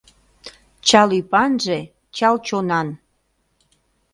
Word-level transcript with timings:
«Чал 0.87 1.09
ӱпанже 1.19 1.79
чал 2.15 2.35
чонан». 2.47 2.87